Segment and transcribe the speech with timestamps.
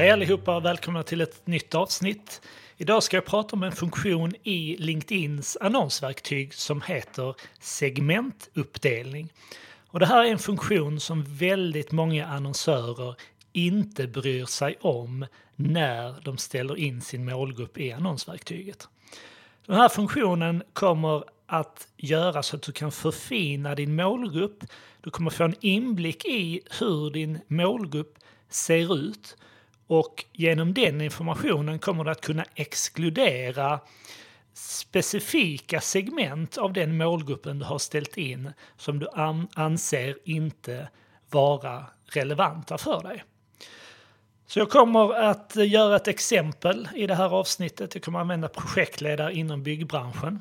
[0.00, 2.40] Hej allihopa och välkomna till ett nytt avsnitt.
[2.76, 9.32] Idag ska jag prata om en funktion i LinkedIns annonsverktyg som heter segmentuppdelning.
[9.88, 13.14] Och det här är en funktion som väldigt många annonsörer
[13.52, 15.26] inte bryr sig om
[15.56, 18.88] när de ställer in sin målgrupp i annonsverktyget.
[19.66, 24.64] Den här funktionen kommer att göra så att du kan förfina din målgrupp.
[25.00, 29.36] Du kommer få en inblick i hur din målgrupp ser ut
[29.90, 33.80] och genom den informationen kommer du att kunna exkludera
[34.54, 39.08] specifika segment av den målgruppen du har ställt in som du
[39.54, 40.88] anser inte
[41.30, 43.24] vara relevanta för dig.
[44.46, 47.94] Så jag kommer att göra ett exempel i det här avsnittet.
[47.94, 50.40] Jag kommer att använda projektledare inom byggbranschen.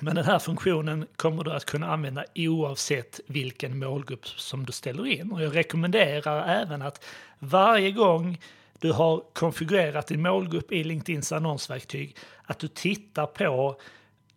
[0.00, 5.06] Men den här funktionen kommer du att kunna använda oavsett vilken målgrupp som du ställer
[5.06, 5.32] in.
[5.32, 7.04] Och jag rekommenderar även att
[7.38, 8.38] varje gång
[8.84, 13.80] du har konfigurerat din målgrupp i LinkedIns annonsverktyg, att du tittar på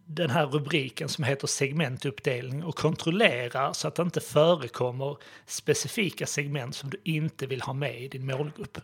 [0.05, 6.75] den här rubriken som heter segmentuppdelning och kontrollerar så att det inte förekommer specifika segment
[6.75, 8.77] som du inte vill ha med i din målgrupp.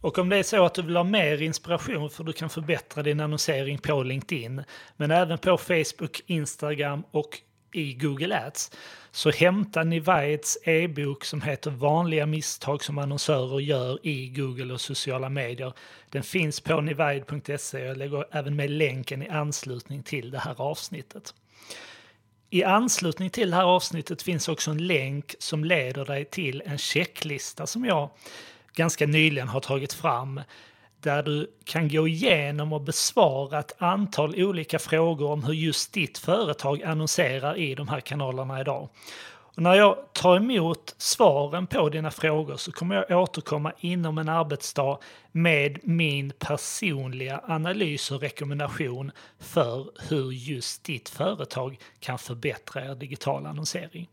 [0.00, 3.02] Och om det är så att du vill ha mer inspiration för du kan förbättra
[3.02, 4.62] din annonsering på LinkedIn,
[4.96, 8.70] men även på Facebook, Instagram och i Google Ads,
[9.10, 15.28] så hämta Nivides e-bok som heter Vanliga misstag som annonsörer gör i Google och sociala
[15.28, 15.72] medier.
[16.10, 17.84] Den finns på nivaid.se.
[17.84, 21.34] Jag lägger även med länken i anslutning till det här avsnittet.
[22.50, 26.78] I anslutning till det här avsnittet finns också en länk som leder dig till en
[26.78, 28.10] checklista som jag
[28.74, 30.40] ganska nyligen har tagit fram
[31.00, 36.18] där du kan gå igenom och besvara ett antal olika frågor om hur just ditt
[36.18, 38.88] företag annonserar i de här kanalerna idag.
[39.58, 44.28] Och när jag tar emot svaren på dina frågor så kommer jag återkomma inom en
[44.28, 44.98] arbetsdag
[45.32, 53.48] med min personliga analys och rekommendation för hur just ditt företag kan förbättra er digitala
[53.48, 54.08] annonsering.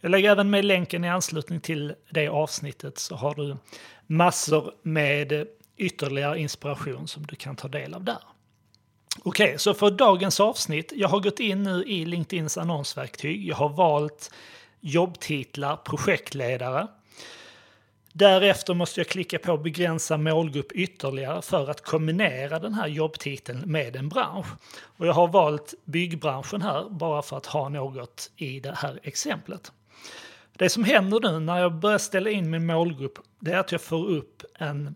[0.00, 3.56] Jag lägger även med länken i anslutning till det avsnittet så har du
[4.06, 8.18] massor med ytterligare inspiration som du kan ta del av där.
[9.22, 13.48] Okej, okay, så för dagens avsnitt, jag har gått in nu i LinkedIns annonsverktyg.
[13.48, 14.30] Jag har valt
[14.80, 16.86] jobbtitlar, projektledare.
[18.12, 23.96] Därefter måste jag klicka på begränsa målgrupp ytterligare för att kombinera den här jobbtiteln med
[23.96, 24.46] en bransch.
[24.78, 29.72] Och jag har valt byggbranschen här bara för att ha något i det här exemplet.
[30.52, 33.80] Det som händer nu när jag börjar ställa in min målgrupp det är att jag
[33.80, 34.94] får upp en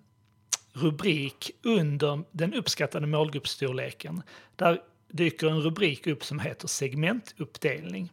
[0.80, 4.22] rubrik under den uppskattade målgruppsstorleken.
[4.56, 8.12] Där dyker en rubrik upp som heter segmentuppdelning.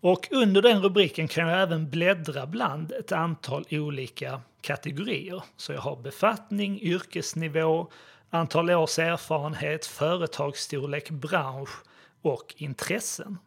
[0.00, 5.42] Och under den rubriken kan jag även bläddra bland ett antal olika kategorier.
[5.56, 7.90] Så jag har befattning, yrkesnivå,
[8.30, 11.82] antal års erfarenhet, företagsstorlek, bransch
[12.22, 13.38] och intressen.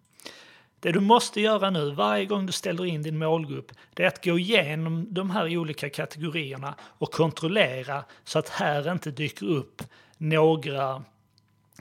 [0.79, 4.25] Det du måste göra nu varje gång du ställer in din målgrupp det är att
[4.25, 9.81] gå igenom de här olika kategorierna och kontrollera så att här inte dyker upp
[10.17, 11.03] några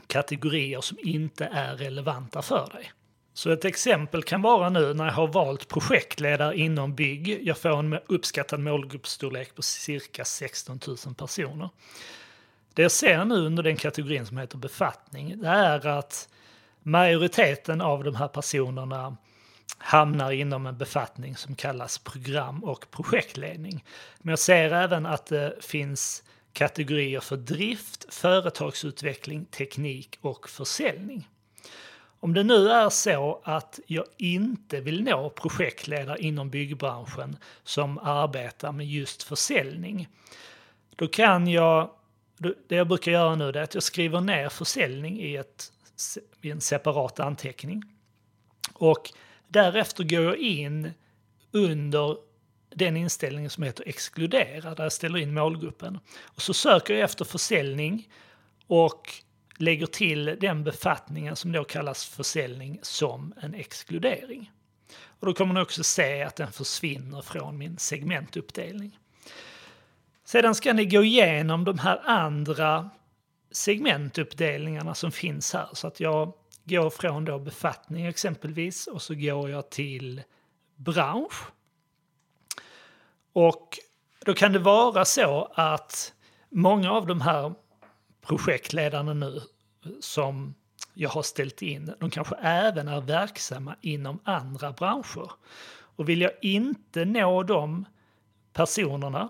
[0.07, 2.91] kategorier som inte är relevanta för dig.
[3.33, 7.39] Så ett exempel kan vara nu när jag har valt projektledare inom bygg.
[7.43, 11.69] Jag får en uppskattad målgruppsstorlek på cirka 16 000 personer.
[12.73, 16.29] Det jag ser nu under den kategorin som heter befattning det är att
[16.85, 19.17] majoriteten av de här personerna
[19.77, 23.83] hamnar inom en befattning som kallas program och projektledning.
[24.19, 31.29] Men jag ser även att det finns kategorier för drift, företagsutveckling, teknik och försäljning.
[32.19, 38.71] Om det nu är så att jag inte vill nå projektledare inom byggbranschen som arbetar
[38.71, 40.07] med just försäljning,
[40.95, 41.89] då kan jag,
[42.67, 45.71] det jag brukar göra nu är att jag skriver ner försäljning i ett
[46.41, 47.83] i en separat anteckning.
[48.73, 49.09] Och
[49.47, 50.91] därefter går jag in
[51.51, 52.17] under
[52.75, 55.99] den inställningen som heter exkludera, där jag ställer in målgruppen.
[56.23, 58.09] Och så söker jag efter försäljning
[58.67, 59.09] och
[59.57, 64.51] lägger till den befattningen som då kallas försäljning som en exkludering.
[65.19, 68.99] Och då kommer ni också se att den försvinner från min segmentuppdelning.
[70.25, 72.89] Sedan ska ni gå igenom de här andra
[73.55, 75.69] segmentuppdelningarna som finns här.
[75.73, 80.21] Så att jag går från då befattning exempelvis och så går jag till
[80.75, 81.43] bransch.
[83.33, 83.79] Och
[84.25, 86.13] då kan det vara så att
[86.49, 87.53] många av de här
[88.21, 89.41] projektledarna nu
[89.99, 90.55] som
[90.93, 95.31] jag har ställt in, de kanske även är verksamma inom andra branscher.
[95.95, 97.85] Och vill jag inte nå de
[98.53, 99.29] personerna.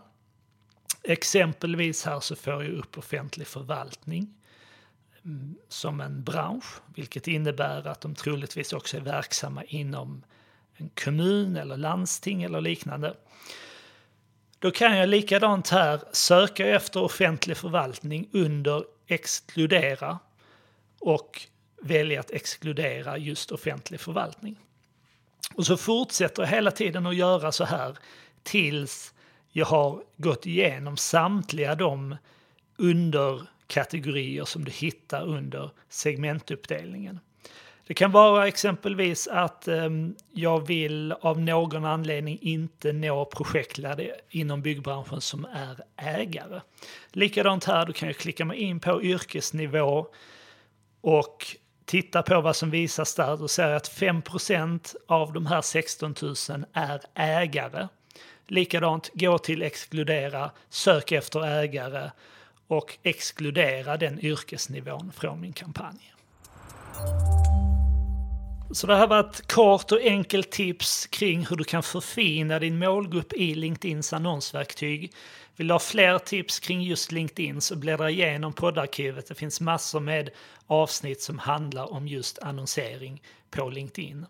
[1.08, 4.34] Exempelvis här så får jag upp offentlig förvaltning
[5.26, 6.66] mm, som en bransch,
[6.96, 10.24] vilket innebär att de troligtvis också är verksamma inom
[10.74, 13.16] en kommun eller landsting eller liknande.
[14.60, 20.20] Då kan jag likadant här söka efter offentlig förvaltning under exkludera
[21.00, 21.48] och
[21.82, 24.60] välja att exkludera just offentlig förvaltning.
[25.54, 27.98] Och så fortsätter jag hela tiden att göra så här
[28.44, 29.14] tills
[29.58, 32.16] jag har gått igenom samtliga de
[32.78, 37.20] underkategorier som du hittar under segmentuppdelningen.
[37.88, 44.62] Det kan vara exempelvis att ehm, jag vill av någon anledning inte nå projektledare inom
[44.62, 46.62] byggbranschen som är ägare.
[47.12, 50.08] Likadant här, då kan jag klicka mig in på yrkesnivå
[51.02, 51.46] och
[51.86, 53.38] titta på vad som visas där.
[53.38, 57.88] Då ser jag att 5% av de här 16 000 är ägare.
[58.48, 62.12] Likadant, gå till exkludera, sök efter ägare
[62.68, 66.14] och exkludera den yrkesnivån från min kampanj.
[68.72, 72.80] Så det här var ett kort och enkelt tips kring hur du kan förfina din
[72.80, 75.14] målgrupp i LinkedIns annonsverktyg.
[75.56, 79.28] Vill du ha fler tips kring just LinkedIn så bläddra igenom poddarkivet.
[79.28, 80.30] Det finns massor med
[80.68, 83.22] avsnitt som handlar om just annonsering
[83.52, 84.26] på LinkedIn.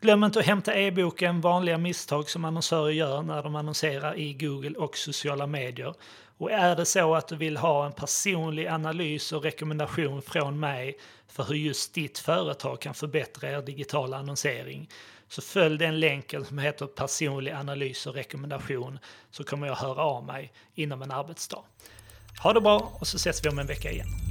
[0.00, 4.78] Glöm inte att hämta e-boken Vanliga misstag som annonsörer gör när de annonserar i Google
[4.78, 5.94] och sociala medier.
[6.38, 10.98] Och är det så att du vill ha en personlig analys och rekommendation från mig
[11.28, 14.88] för hur just ditt företag kan förbättra er digitala annonsering
[15.28, 18.98] så följ den länken som heter personlig analys och rekommendation
[19.30, 21.62] så kommer jag höra av mig inom en arbetsdag.
[22.42, 24.25] Ha det bra och så ses vi om en vecka igen.